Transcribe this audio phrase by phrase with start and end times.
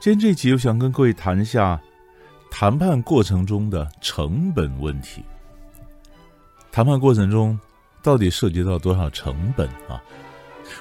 [0.00, 1.78] 今天这一集，我想跟各位谈一下
[2.50, 5.22] 谈判过程中的成本问题。
[6.72, 7.58] 谈判过程中
[8.02, 10.02] 到底涉及到多少成本啊？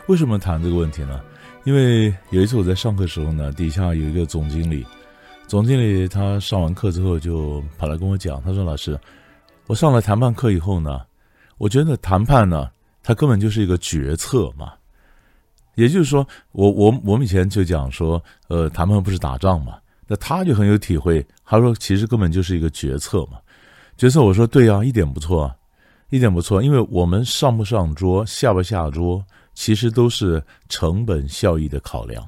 [0.07, 1.19] 为什么谈这个问题呢？
[1.65, 4.85] 因为有一次我在上课的时候呢，底下有一个总经理，
[5.47, 8.97] 总经理他上完课之后就跑来跟我讲，他说：“老师，
[9.67, 11.01] 我上了谈判课以后呢，
[11.57, 12.71] 我觉得谈判呢，
[13.03, 14.71] 它根本就是一个决策嘛。”
[15.75, 19.77] 也就是说，我我我们以前就讲说，呃，谈判不是打仗嘛？
[20.07, 23.37] 那他就很有体会，他说其实根本就是一个决策嘛。
[23.95, 25.55] 决策，我说对啊，一点不错啊，
[26.09, 32.27] 一点不错，因为我们上不上桌、下不下桌，其实都是成本效益的考量，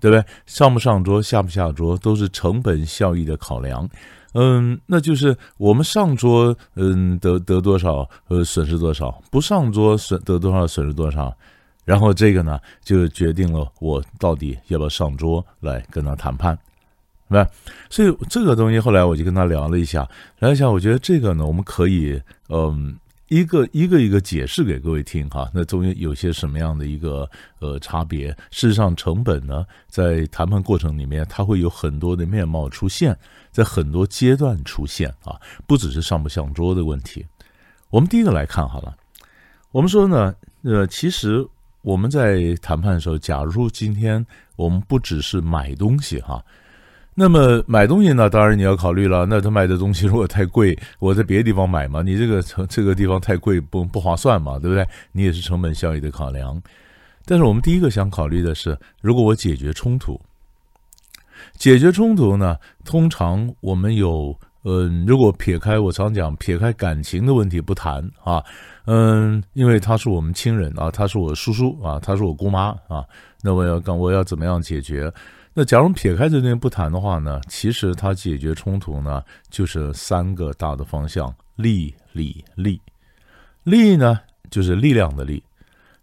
[0.00, 0.24] 对不对？
[0.46, 3.88] 上不上桌、下不下桌，都是成本效益的考量。
[4.32, 11.36] 嗯，那就是我们上桌，嗯，得得多少，呃，损失多少；不上桌，损得多少，损失多少。
[11.86, 16.58] 然后这个呢，就决定了我到底要不要上桌来跟他谈判，
[17.28, 17.48] 是吧？
[17.88, 20.06] 所以这个东西后来我就跟他聊了一下，
[20.40, 25.48] 聊一下，我觉得这个呢，我们可以嗯，一个一个一个解释给各位听哈。
[25.54, 28.30] 那中间有些什么样的一个呃差别？
[28.50, 33.16] 事实上，成本呢，在谈判过程里面，它会有很多的面貌出现，
[33.52, 37.24] 在很多阶段出现啊，不只是上不上桌的问题。
[37.90, 38.96] 我们第一个来看好了，
[39.70, 41.46] 我们说呢，呃，其实。
[41.86, 46.44] 我们在谈判的时候，假如说今天我们不只是买东西哈，
[47.14, 49.24] 那么买东西呢，当然你要考虑了。
[49.24, 54.84] 那他卖的东西如果太贵，我在别的地方买嘛，你这个这个地方太贵，不不划算嘛，对不对？
[55.12, 56.60] 你也是成本效益的考量。
[57.24, 60.20] 但是我们第一个想考虑的是，如果我解决冲突，
[61.56, 64.36] 解决冲突呢，通常我们有。
[64.68, 68.42] 嗯，如果撇开我常讲撇开感情的问题不谈啊，
[68.86, 73.04] 嗯，因为他是我们亲人啊，他是我叔叔啊，他是我姑妈啊，
[73.42, 75.12] 那我要干我要怎么样解决？
[75.54, 82.80] 那假如撇开这些不谈的话呢，其实他解决冲突呢，就是三个大的方向：力、力、力。
[83.64, 84.20] 力呢，
[84.50, 85.42] 就是力量的力，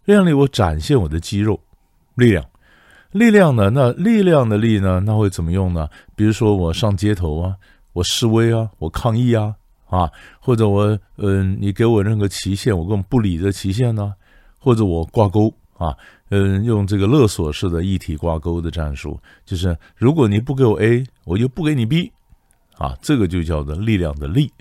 [0.04, 1.58] 力量力，我展现我的肌肉
[2.14, 2.44] 力量，
[3.12, 5.88] 力量呢，那力量的力呢，那会怎么用呢？
[6.14, 7.56] 比如说我上街头啊。
[7.94, 9.54] 我示威啊，我抗议啊，
[9.94, 10.10] 啊，
[10.40, 14.12] 或者我，嗯，你给我任何期限，我根本不理这期限呢，
[14.58, 15.96] 或者我挂钩啊，
[16.30, 22.10] 嗯，用这个勒索式的一体挂钩的战术，就是如果你不给我 A，我就不给你 B，
[22.76, 24.52] 啊，这个就叫做力量的力。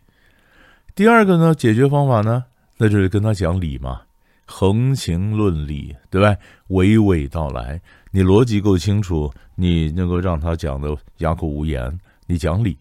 [0.93, 2.45] 第二个呢，解决方法呢，
[2.77, 4.01] 那就是跟他讲理嘛，
[4.45, 6.35] 横行论理，对吧？
[6.69, 12.77] 娓娓道来，你逻辑够清楚，你能够让他讲的哑口无言，你讲理。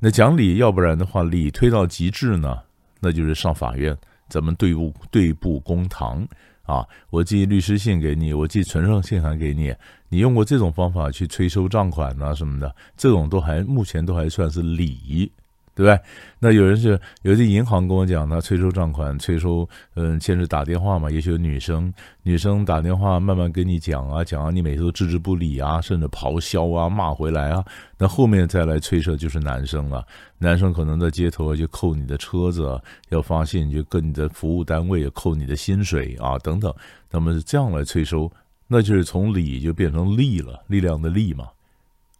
[0.00, 2.56] 那讲理，要不然的话，理推到极致呢，
[3.00, 3.96] 那就是上法院，
[4.28, 6.24] 咱们对簿对簿公堂
[6.62, 6.86] 啊！
[7.10, 9.74] 我寄律师信给你，我寄存上信函给你，
[10.08, 15.32] 你用过这种方法去催收账款啊什么的，这种都还目前都还算是理。
[15.78, 16.00] 对不对？
[16.40, 21.92] 那有人是有的银行跟我讲他，催收账款，催收，嗯，先是打电话嘛，也许有女生，
[22.24, 27.64] 女生打电话慢慢跟你讲啊，讲啊，你每次都置之不理啊，甚至咆哮啊，骂回来啊，
[27.96, 30.04] 那后面再来催收就是男生了，
[30.38, 36.74] 男生可能在街头就扣你的车子，要发现就跟你的服务单位扣你的薪水啊等等，
[37.08, 38.28] 那么是这样来催收，
[38.66, 41.46] 那就是从理就变成力了，力量的力嘛。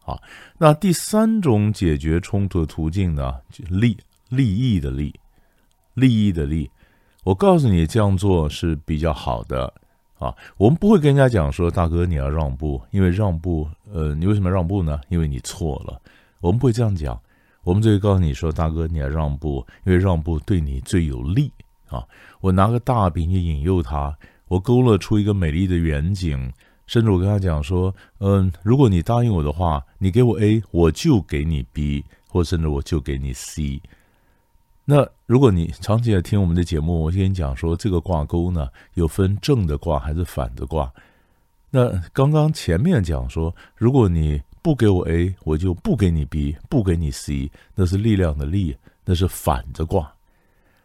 [0.09, 0.19] 啊，
[0.57, 3.35] 那第三种解决冲突的途径呢？
[3.69, 3.95] 利
[4.31, 5.15] 利益的利，
[5.93, 6.71] 利益的利。
[7.25, 9.71] 我告诉你，这样做是比较好的
[10.19, 10.35] 啊。
[10.57, 14.99] 我们不会跟人家讲说，大哥你要让步，因为让步，呃，你为什么要让步呢？
[15.11, 16.01] 因为你错了。
[16.41, 17.21] 我们不会这样讲，
[17.63, 21.53] 我们只会告诉你说，大哥你要让步，因为让步对你最有利
[21.89, 22.03] 啊。
[22.41, 24.17] 我拿个大饼去引诱他，
[24.47, 26.51] 我勾勒出一个美丽的远景。
[26.89, 33.81] 甚至我跟他讲说，嗯，如果你答应我的话，你给我 A，我就给你 B，或甚至我就给你 C。
[34.87, 40.91] 那如果你长期来听我们的节目，我跟你讲说，这个挂钩呢，有分正的挂还是反的挂。
[41.71, 48.75] 那刚刚前面讲说，如果你不给我 A，我就不给你 B，不给你 C，那是力量的力，
[49.05, 50.11] 那是反着挂。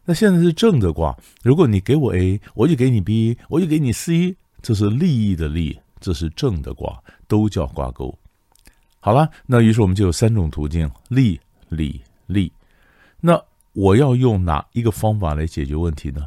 [0.03, 5.79] 那现在是正的挂，如果你给我 A，我就给你 B，我就给你 C，这是利益的利。
[6.03, 8.13] 这是正的卦，都叫挂钩。
[8.99, 11.39] 好了，那于是我们就有三种途径：利、
[11.69, 12.51] 理、利。
[13.21, 13.41] 那
[13.71, 16.25] 我要用哪一个方法来解决问题呢？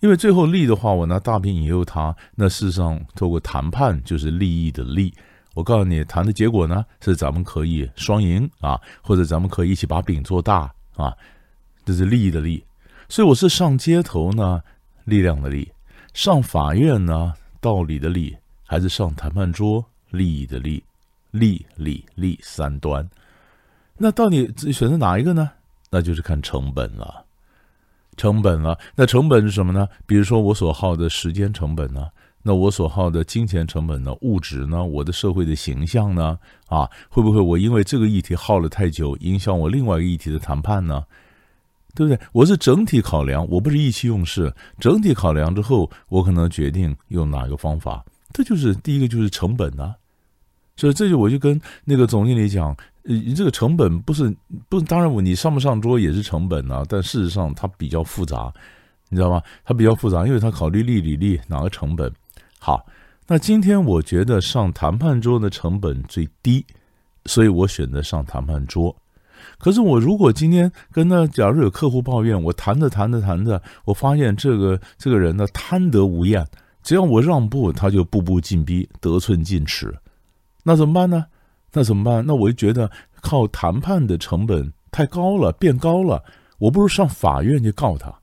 [0.00, 5.14] 因为最后利的话，我拿大饼引诱他，那事实上透过谈判就是利益的利。
[5.54, 11.16] 我告诉你，谈的结果呢是咱们可以双赢啊，或者咱们可以一起把饼做大啊，
[11.86, 12.62] 这是利益的利。
[13.08, 14.62] 所以我是上街头呢，
[15.04, 15.72] 力量的力；
[16.12, 18.36] 上法院呢，道理的理；
[18.66, 20.82] 还是上谈判桌，利益的利。
[21.32, 23.06] 利、理、利三端。
[23.98, 25.50] 那到底选择哪一个呢？
[25.90, 27.26] 那就是看成本了。
[28.16, 29.86] 成本了，那成本是什么呢？
[30.06, 32.08] 比如说我所耗的时间成本呢？
[32.42, 34.16] 那我所耗的金钱成本呢？
[34.22, 34.82] 物质呢？
[34.82, 36.38] 我的社会的形象呢？
[36.68, 41.04] 啊，会不会我因为这个议题耗了太久，影响我另外一个议题的谈判呢？
[41.94, 42.18] 对不对？
[42.32, 44.54] 我是整体考量，我不是意气用事。
[44.78, 48.02] 整体考量之后，我可能决定用哪个方法。
[48.36, 49.94] 这就是第一个，就是成本呢。
[50.76, 52.76] 所以这就我就跟那个总经理讲。
[53.08, 54.34] 呃，这个成本不是
[54.68, 58.52] 不，当然我你上不上桌也是成本啊，但事实上它比较复杂，
[59.08, 59.40] 你知道吗？
[59.64, 62.12] 它比较复杂，因为它考虑利、理、利哪个成本。
[62.58, 62.84] 好，
[63.28, 66.66] 那今天我觉得上谈判桌的成本最低，
[67.26, 68.94] 所以我选择上谈判桌。
[69.56, 76.44] 可是我如果今天跟那假如有客户抱怨，我谈着谈着谈着，我发现这个这个人呢贪得无厌，
[76.86, 79.92] 只要我让步，他就步步进逼，得寸进尺，
[80.62, 81.26] 那怎么办呢？
[81.72, 82.24] 那怎么办？
[82.24, 82.88] 那我就觉得
[83.20, 86.22] 靠谈判的成本太高了，变高了。
[86.58, 88.14] 我不如上法院去告他。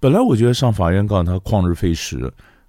[0.00, 2.24] 本来我觉得上法院告他旷日费时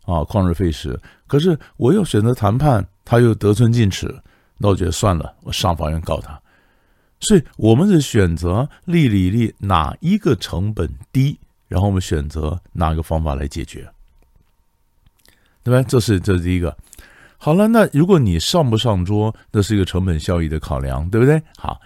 [0.06, 0.98] 啊，旷日费时。
[1.26, 4.16] 可是我又选择谈判，他又得寸进尺，
[4.60, 6.40] 那我觉得算了，我上法院告他。
[7.20, 13.90] 所以我们是选择利、理、利哪一个成本低，然后我们选择哪个方法来解决，
[15.68, 15.86] 对吧？
[15.86, 16.78] 这是这是第一个。
[17.38, 21.44] 好了，那如果你上不上桌，那是一个成本效益的考量，对不对？
[21.58, 21.82] 好，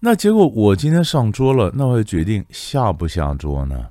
[0.00, 3.86] 那结果我今天上桌了，那我决定下不下桌呢？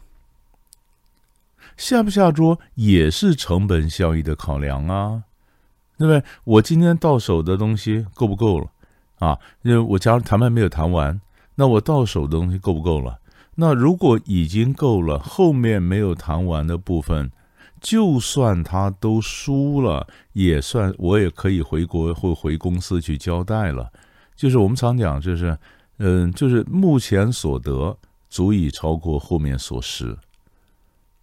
[1.78, 5.24] 下不下桌也是成本效益的考量啊，
[5.98, 6.22] 对不对？
[6.44, 8.68] 我今天到手的东西够不够了
[9.20, 9.38] 啊？
[9.62, 11.22] 因为我假如谈判没有谈完，
[11.56, 13.18] 那我到手的东西够不够了？
[13.56, 17.32] 那如果已经够了，后面没有谈完的部分。
[17.82, 23.92] 就算他都输了，也算我也可以回国或回公司去交代了。
[24.36, 25.58] 就是我们常讲，就是
[25.98, 27.98] 嗯，就是目前所得
[28.30, 30.18] 足以超过后面所失，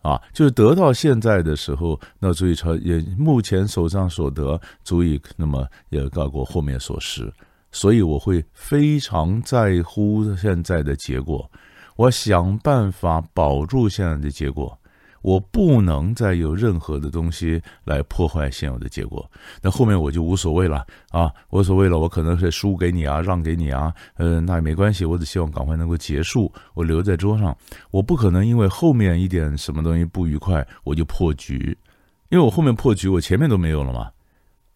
[0.02, 7.32] 啊，就是得到现在的时候，那足以超也目前手上所得足以那么也高过后面所失，
[7.72, 11.50] 所以我会非常在乎现在的结果，
[11.96, 14.78] 我想办法保住现在的结果。
[15.26, 19.28] 我不能再有任何的东西来破坏现有的结果，
[19.60, 21.98] 那后面我就无所谓了啊，无所谓了。
[21.98, 25.04] 我可能是输给你啊，让给你啊，呃，那也没关系。
[25.04, 27.56] 我只希望赶快能够结束，我留在桌上。
[27.90, 31.76] 我不可能因为后面一点什么东西不愉快，我就破局，
[32.28, 34.08] 因为我后面破局，我前面都没有了嘛。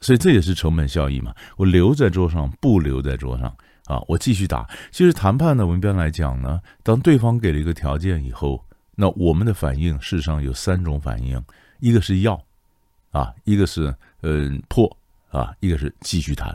[0.01, 1.33] 所以这也是成本效益嘛。
[1.59, 3.47] 我留在桌上，不留在桌上
[3.85, 4.69] 啊，我继续打。
[4.91, 8.61] 其实谈判呢，文边来讲呢，当对方给了一个条件以后。
[9.01, 11.43] 那我们的反应事实上有三种反应，
[11.79, 12.39] 一个是要，
[13.13, 14.95] 啊，一个是嗯、破，
[15.31, 16.55] 啊，一个是继续谈，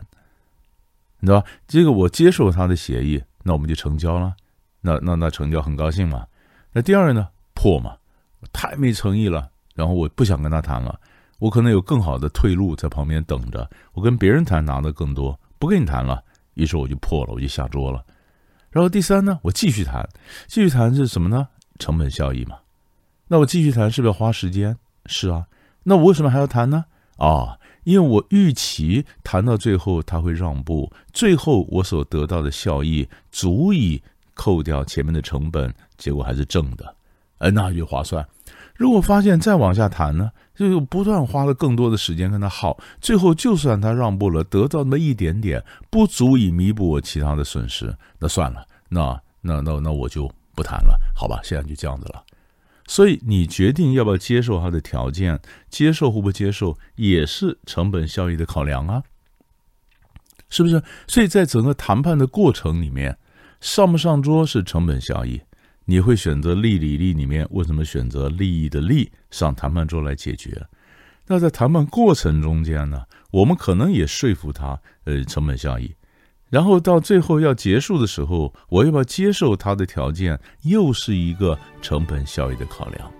[1.19, 1.47] 你知道吧？
[1.67, 4.35] 这个我接受他的协议，那我们就成交了，
[4.79, 6.23] 那那那成交很高兴嘛。
[6.71, 7.97] 那第二呢，破嘛，
[8.53, 10.99] 太没诚意了，然后我不想跟他谈了，
[11.39, 18.05] 我可能有更好的退路在旁边等着，我跟别人谈拿的更多，不跟你谈了，于是我就破了，我就下桌了。
[18.69, 20.07] 然后第三呢，我继续谈，
[20.47, 21.47] 继续谈是什么呢？
[21.77, 22.57] 成本效益嘛，
[23.27, 24.77] 那我继续谈是不是要花时间？
[25.07, 25.45] 是啊，
[25.83, 26.85] 那我为什么还要谈呢？
[27.17, 34.01] 啊、哦，因为我预期谈到最后他会让步，最后我所得到的效益足以
[34.33, 36.95] 扣掉前面的成本，结果还是正的，
[37.37, 38.25] 哎，那就划算。
[38.75, 50.31] 如果发现再往下谈呢，就不断花了更多的时间跟他耗，最后就算他让步了，得到那么一点点，不足以弥补我其他的损失，那算了，那那那那我就。
[50.55, 52.23] 不谈了，好吧，现在就这样子了。
[52.87, 59.03] 所以你决定要不要接受他的条件，接受或不接受，也是成本效益的考量啊，
[60.49, 60.81] 是不是？
[61.07, 63.17] 所以在整个谈判的过程里面，
[63.59, 65.41] 上不上桌是成本效益，
[65.85, 70.67] 你会选择利、理、利里面，为什么选择利益的利上谈判桌来解决？
[71.25, 75.95] 那在谈判过程中间呢，我们可能也说服他，呃，成本效益。
[76.49, 83.11] 然后到最后要结束的时候，我要不要接受他的条件，又是一个成本效益的考量。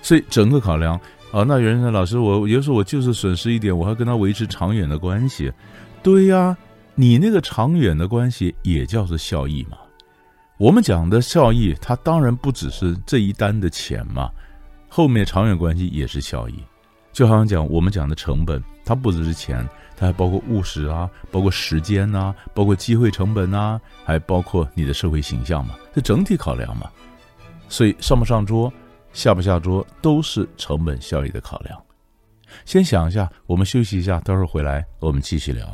[0.00, 0.94] 所以整个考量
[1.32, 5.52] 啊，那有人说老师，我有时候我就是损失一点，我还跟他维持长远的关系。
[6.02, 6.56] 对呀，
[6.94, 9.78] 你那个长远的关系也叫做效益嘛。
[10.56, 14.30] 我们讲的效益，它当然不只是这一单的钱嘛，
[14.88, 16.54] 后面长远关系也是效益。
[17.12, 19.66] 就好像讲我们讲的成本，它不只是钱，
[19.96, 26.90] 它还包括务实啊，包括时间呐、包括机会成本呐、还包括你的社会形象嘛，这整体考量嘛。
[27.68, 28.72] 所以上不上桌，
[29.12, 31.80] 下不下桌，都是成本效益的考量。
[32.64, 35.66] 先想一下，我们休息一下，待会儿回来我们继续聊。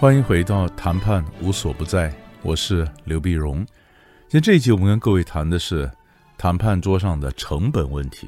[0.00, 3.56] 欢迎回到谈判无所不在，我是刘碧荣。
[4.28, 5.90] 今天这一集我们跟各位谈的是
[6.38, 8.26] 谈判桌上的成本问题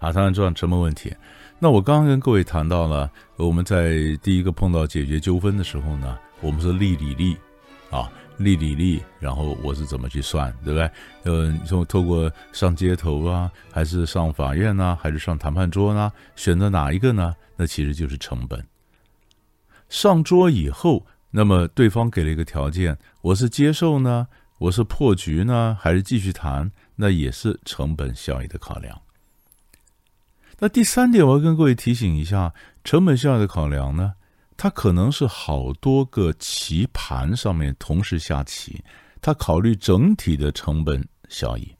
[0.00, 1.10] 啊，谈判桌上成本问题。
[1.58, 7.38] 那我刚刚跟各位谈到了，我们在第一个碰到解决纠纷的时候呢，我们是利里利
[7.88, 10.90] 啊，利里利，然后我是怎么去算，对不对？
[11.22, 16.12] 呃，你说透过上街头啊，还是上法院呢，还是上谈判桌呢？
[16.36, 17.34] 选择哪一个呢？
[17.56, 18.62] 那其实就是成本。
[19.88, 24.28] 上桌以后，那么对方给了一个条件，我是接受呢，
[24.58, 26.70] 我是破局呢，还是继续谈？
[26.96, 29.00] 那也是成本效益的考量。
[30.58, 32.52] 那第三点，我要跟各位提醒一下，
[32.82, 34.14] 成本效益的考量呢，
[34.56, 38.82] 它可能是好多个棋盘上面同时下棋，
[39.20, 41.77] 它考虑整体的成本效益。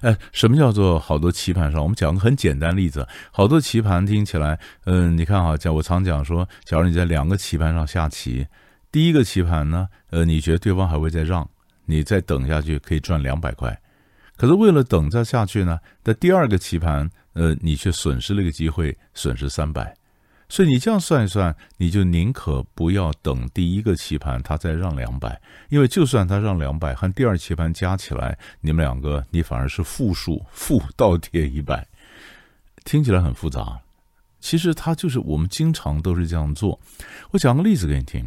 [0.00, 1.82] 哎，什么叫做好多棋盘上？
[1.82, 8.46] 我们讲个很简单例子，好多棋盘听起来，嗯，你看哈，讲我常讲说，假如你在两个棋盘上下棋，
[8.92, 11.48] 第一个棋盘呢，呃，你觉得对方还会再让，
[11.86, 13.80] 你再等下去可以赚两百块，
[14.36, 19.94] 可是为了等再下去呢，在第二个棋盘，呃，你却损失了一个机会，损失三百。
[20.50, 25.38] 所以你这样算一算，你就宁可不要等第一个棋盘他再让两百，
[25.68, 31.86] 因为就算他让两百和第二棋盘加起来，你们两个你反而是负数，负倒贴一百，
[32.84, 33.78] 听起来很复杂。
[34.40, 36.80] 其实他就是我们经常都是这样做。
[37.30, 38.26] 我讲个例子给你听。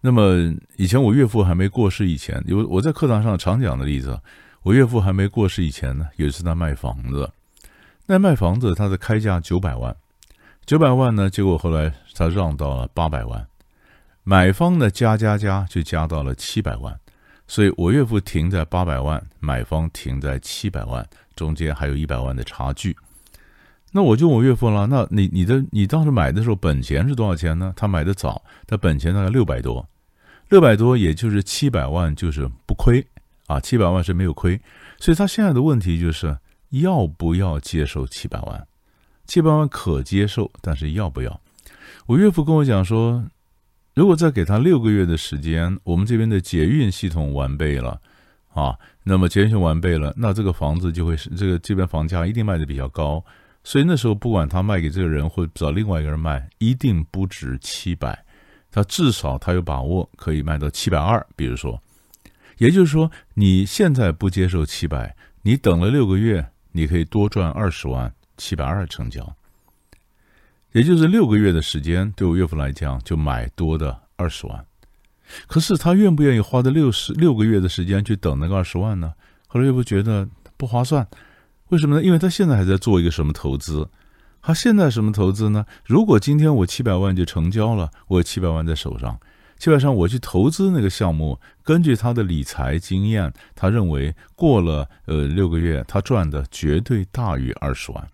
[0.00, 4.20] 那么以前我岳父还没过世以前，有我在课堂上常讲的例子，
[4.62, 7.30] 我岳父还没过世以前呢，有一次他卖房子，
[8.04, 9.96] 那卖房子他的开价九百万。
[10.68, 11.30] 九百万呢？
[11.30, 13.48] 结果后来他让到了八百万，
[14.22, 16.94] 买方呢加加加就加到了七百万，
[17.46, 22.94] 所以我岳父停在八百万，买方停在七百万，中间还有一百万的差距。
[23.92, 27.72] 那我就问我岳父了，那你你的你当时买的时候本钱是多少钱呢？
[27.74, 29.88] 他买的早，他本钱大概六百多，
[30.50, 33.02] 六百多也就是七百万，就是不亏
[33.46, 34.60] 啊，七百万是没有亏，
[35.00, 36.36] 所以他现在的问题就是
[36.68, 38.66] 要不要接受七百万？
[39.28, 41.40] 七百万可接受，但是要不要？
[42.06, 43.22] 我岳父跟我讲说，
[43.94, 48.00] 如果再给他六个月的时间，我们这边的捷运系统完备了
[48.54, 53.22] 啊，那么捷运完备了，那这个房子就会是这个这边房价一定卖的比较高，
[53.62, 58.24] 所以那时候不管他卖给这个人或者找另外一个人卖，一定不止七百，
[58.70, 61.78] 他至少他有把握可以卖到七百二，比如说，
[62.56, 68.10] 也就是说你现在不接受七百，你等了六个月，你可以多赚二十万。
[68.38, 69.36] 七百二成交，
[70.72, 74.64] 也就是六个月的时间，对我岳父来讲就买多的二十万。
[75.46, 79.12] 可是他愿不愿意花这六十六个月的时间去等那个二十万呢？
[79.46, 80.26] 后来岳父觉得
[80.56, 81.06] 不划算，
[81.68, 82.02] 为什么呢？
[82.02, 83.90] 因为他现在还在做一个什么投资？
[84.40, 85.66] 他现在什么投资呢？
[85.84, 89.18] 如果今天我七百万就成交了，我有七百万在手上。
[89.58, 98.08] 基本上我去投资那个项目，根据他的理财经验，他认为过了呃六个月，他赚的绝对大于二十万。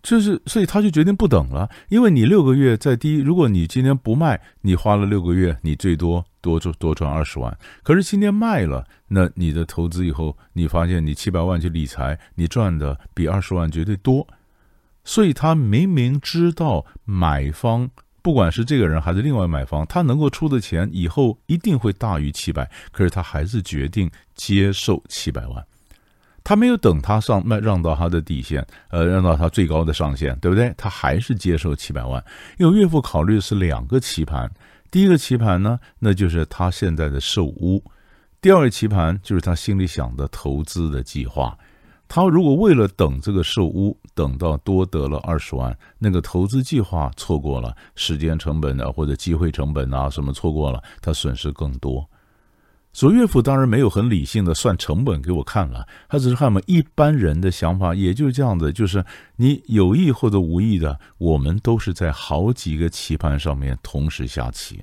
[0.00, 7.58] 就是，所以他就决定不等了，因为你六个月在第一，如果你今天不卖，你花了六个月，你最多多赚多赚二十万。
[7.82, 14.26] 可是今天卖了，那你的投资以后，你发现你七百万去理财，你赚的比二十万绝对多。
[15.04, 17.90] 所以他明明知道买方，
[18.22, 25.66] 不管是这个人还是另外买方，他能够出的钱以后一定会大于七百，可是他还是决定接受七百万。
[26.48, 30.72] 他没有等他上卖让到他的底线，呃，让到他最高的上限，对不对？
[30.78, 32.24] 他还是接受七百万，
[32.56, 34.50] 因为岳父考虑的是两个棋盘，
[34.90, 37.82] 第一个棋盘呢，那就是他现在的售屋；
[38.40, 41.54] 第二个棋盘就是他心里想的投资的计划。
[42.08, 52.08] 他如果为了等这个售屋，等到多得了二十万，那个投资计划错过了，时间成本啊，或者机会成本啊，什么错过了，他损失更多。
[52.92, 59.04] 所以岳父当然没有很理性的算成本给我看了，他只是看我们一般人的想法，也就是这样的，就是
[59.36, 64.82] 你有意或者无意的，我们都是在好几个棋盘上面同时下棋，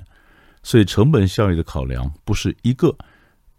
[0.64, 2.96] 所以成本效益的考量不是一个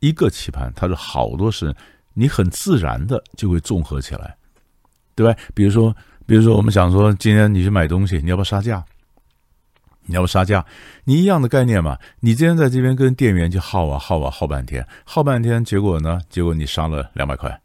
[0.00, 1.75] 一个棋盘，它是好多是。
[2.19, 4.35] 你很自然的就会综合起来，
[5.15, 5.38] 对吧？
[5.53, 8.83] 比如说，比如说，我们想说，今天你去买东西，你要不要杀价？
[10.06, 10.64] 你要不杀价？
[11.04, 11.98] 你一样的概念嘛。
[12.20, 16.20] 你今天在这边跟店员就耗啊耗啊耗半天，耗半天，结果呢？
[16.30, 17.60] 结果你杀了两百块。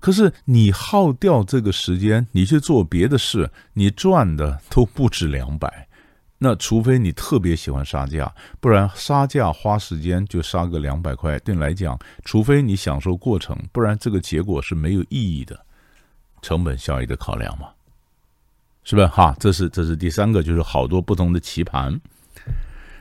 [0.00, 5.88] 可是你耗掉这个时间，你去做别的事，你赚的都不止两百。
[6.40, 15.58] 那除非你特别喜欢杀价，不然杀价花时间就杀个两百块，对你来讲，除非你享受过程，不然这个结果是没有意义的，
[16.40, 17.66] 成本效益的考量嘛，
[18.88, 19.06] 是吧？
[19.06, 22.00] 哈，这是这是第三个，就是好多不同的棋盘。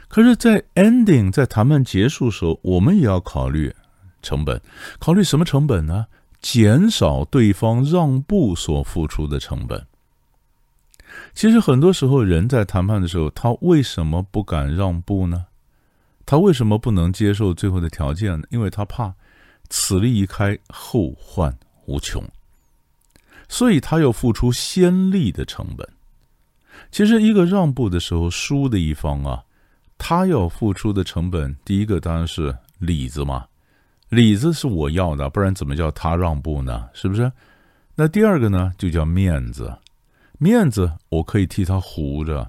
[0.10, 3.74] 可是，在 ending 在谈判结束时候，我们也要考虑
[4.22, 4.62] 成本，
[5.00, 6.08] 考虑什么成本呢？
[6.42, 9.88] 减少对方让步所付出的成本。
[11.34, 15.46] 其实很多时候，人在谈判的时候，他为什么不敢让步呢？
[16.26, 18.46] 他为什么不能接受最后的条件呢？
[18.50, 19.14] 因为他怕
[19.70, 22.22] 此利一开，后患无穷，
[23.48, 25.88] 所以他要付出先利的成本。
[26.92, 29.44] 其实，一个让步的时候，输的一方啊，
[29.98, 33.46] 他要付出的成本，第一个当然是里子嘛，
[34.10, 36.88] 里子是我要的，不然怎么叫他让步呢？
[36.94, 37.32] 是不是？
[37.96, 39.76] 那第二个呢，就叫面子。
[40.38, 42.48] 面子我可以替他糊着，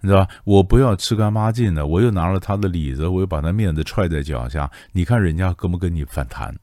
[0.00, 0.30] 你知道吧？
[0.44, 4.70] 我不要吃干抹净的，我又拿了他的里子，我又把他面子踹在脚下。
[4.92, 6.54] 你看人家跟不跟你反弹？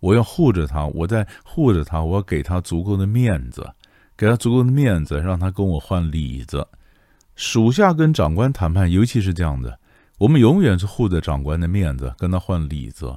[0.00, 3.74] 我要护着他，我在护着他，我要给他足够的面子，
[4.16, 6.66] 给他足够的面子，让他跟我换里子。
[7.36, 9.78] 属下跟长官谈判，尤其是这样的，
[10.18, 13.16] 我们永远是护着长官的面子，跟他换里子。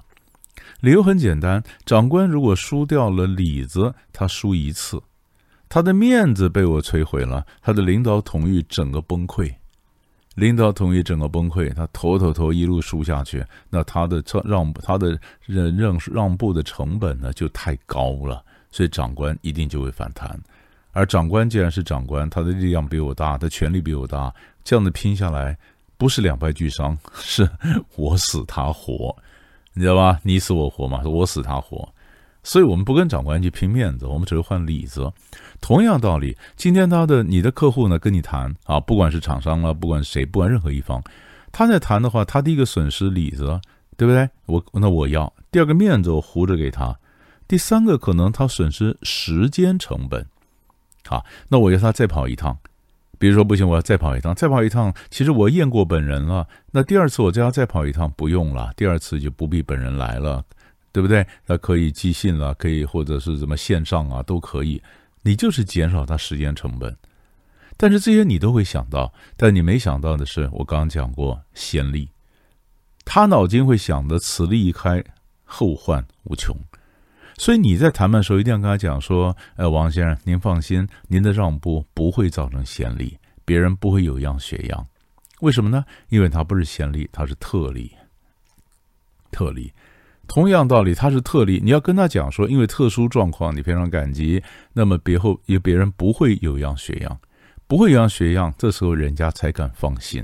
[0.79, 5.01] 理由很简单，长官如果输掉了里子，他输一次。
[5.67, 9.53] 他的面子被我摧毁了，他的领导统御整个崩溃，
[10.35, 20.39] 领导统御整个崩溃，他头头头一路输下去，那他的让他的忍让让步的成本呢就太高了，所以长官一定就会反弹。
[20.91, 25.57] 而长官既然是长官，他的力量比我大，他权力比我大，这样的拼下来
[25.97, 27.49] 不是两败俱伤，是
[27.95, 29.15] 我死他活，
[29.73, 30.19] 你知道吧？
[30.23, 31.87] 你死我活嘛，我死他活。
[32.43, 35.11] 所以我们不跟长官去拼面子，我们只会换里子。
[35.61, 41.01] 同样道理，今天他的你的客户呢跟你谈啊，不管是厂商啊，不管谁，不管任何一方，
[41.51, 43.59] 他在谈的话，他第一个损失里子，
[43.95, 44.29] 对不对？
[44.45, 46.97] 我那我要第二个面子，我糊着给他。
[47.47, 50.25] 第三个可能他损失时间成本，
[51.07, 52.57] 好，那我要他再跑一趟。
[53.19, 56.45] 比如说不行，我要再跑一趟，再跑一趟，其实我验过本人了。
[56.71, 60.43] 那第二次我叫他再跑一趟，不用了，第二次就不必本人来了。
[60.93, 61.27] 对不对？
[61.45, 64.81] 他可以寄信了，可以或者是什么线上啊，都可以。
[65.23, 66.95] 你就是减少他时间成本，
[67.77, 72.07] 但是这些你都会想到，但你没想到的是，我刚刚讲过先例，
[73.03, 75.03] 他脑筋会想的此利一开，
[75.43, 76.55] 后患无穷。
[77.37, 84.87] 所以你在谈判的时候一定要跟他讲说：“呃，王先生，您放心，您的让步不会造成先例，别人不会有样学样。
[85.39, 85.83] 为什么呢？
[86.09, 87.91] 因为他不是先例，他是特例，
[89.31, 89.73] 特例。”
[90.25, 97.19] 同样道理，他是特例，你要跟他讲说，因为特殊状况，你非常感激，那么别后，因为别人不会有样学样，
[97.67, 100.23] 不会有样学样，这时候人家才敢放心，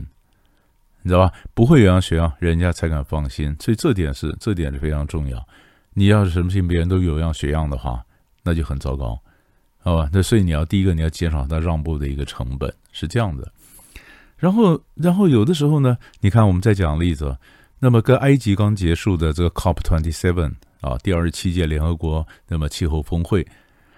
[1.03, 1.33] 你知道吧？
[1.53, 5.45] 不会有样学样，人家才敢放心，所以这点是这点是非常重要。
[5.93, 8.01] 你要是什么事情别人都有样学样的话，
[8.41, 9.19] 那就很糟糕，
[9.79, 10.09] 好吧？
[10.13, 13.51] 那所以你要第一个你要减少他让步的一个成本，是这样的。
[14.38, 17.38] 然后，然后有的时候呢，你看我们再讲例子。
[17.81, 23.45] 那么，跟埃及刚结束的这个 COP twenty seven 啊，第二十七届联合国那么气候峰会，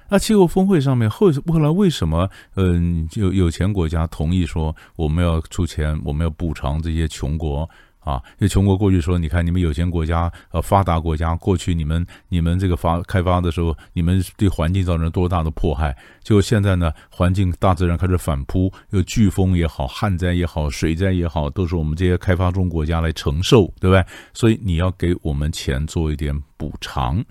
[0.07, 7.67] 那气候峰会上面后后来为什么嗯，有有钱国家同意说我们要出钱，我们要补偿这些穷国？
[8.01, 15.95] 啊，因为穷国过去说，你看你们有钱国家，呃，发达国家过去你们你们这个发开发的时候，你们对环境造成多大的迫害？
[16.23, 24.03] 就现在呢，环境大自然开始反扑，有飓风也好，旱灾也好，水灾也好，都是我们这些开发中国家来承受，对不对？
[24.33, 27.23] 所以你要给我们钱做一点补偿。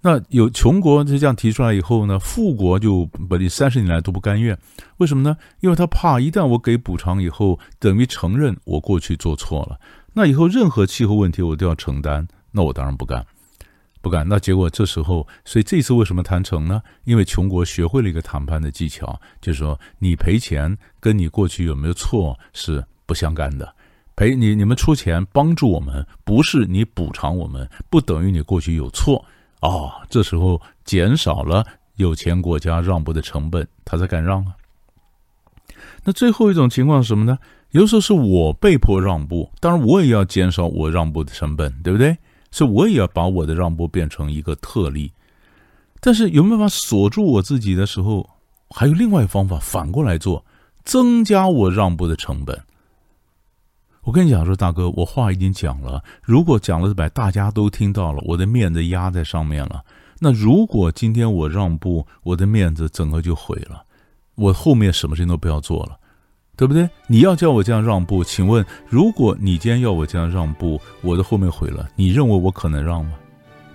[0.00, 4.56] 那有穷国就这样提出来以后呢，富国就把这三十年来都不甘愿，
[4.98, 5.36] 为什么呢？
[5.58, 9.76] 因为他怕一旦我给补偿以后，等于承认我过去做错了，
[10.18, 13.24] 那以后任何气候问题我都要承担，那我当然不干。
[14.00, 14.28] 不干。
[14.28, 16.82] 那结果这时候，所以这次为什么谈成呢？
[17.04, 23.72] 因为穷国学会了一个谈判的技巧，就是说你赔钱跟你过去有没有错是不相干的。
[24.16, 29.24] 赔你你们出钱帮助我们，不是你补偿我们，不等于你过去有错
[29.60, 34.56] 啊、这时候减少了有钱国家让步的成本，他才敢让啊。
[36.02, 37.38] 那最后一种情况是什么呢？
[37.70, 42.16] 有时候是我被迫让步，当然我也要减少我让步的成本，对不对？
[42.50, 45.12] 所以我也要把我的让步变成一个特例。
[46.00, 48.28] 但是有没有办法锁住我自己的时候，
[48.70, 50.44] 还有另外一个方法，反过来做，
[50.84, 52.58] 增加我让步的成本。
[54.04, 59.84] 我跟你讲说，大哥，我话已经讲了，如果讲了把大家都听到了，我的面子压在上面了。
[60.20, 63.84] 那如果今天我让步，我的面子整个就毁了，
[64.36, 65.98] 我后面什么事情都不要做了。
[66.58, 66.90] 对不对？
[67.06, 73.12] 你要叫我这样让步，请问，如果你今天要我这样让步，我的后面毁了，你认为我可能让吗？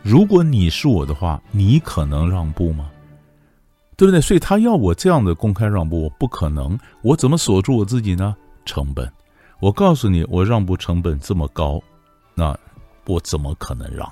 [0.02, 2.92] 如果你是我的话，你可能让步吗？
[3.96, 4.20] 对不对？
[4.20, 6.78] 所以他要我这样的公开让步，我不可能。
[7.02, 8.36] 我怎么锁住我自己呢？
[8.66, 9.10] 成本。
[9.62, 11.82] 我告诉你，我让步成本这么高，
[12.36, 12.54] 那
[13.06, 14.12] 我怎么可能让？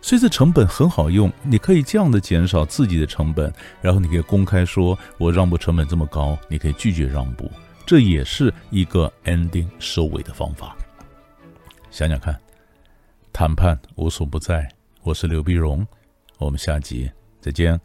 [0.00, 7.50] 所以这成本很好用，你可以这样的减少自己的成本，然后你可以公开说，我让步成本这么高，你可以拒绝让步。
[7.88, 10.76] 这也是一个 ending 收尾的方法。
[11.90, 12.38] 想想看，
[13.32, 14.70] 谈判无所不在。
[15.00, 15.86] 我是刘碧荣，
[16.36, 17.80] 我们下集再见。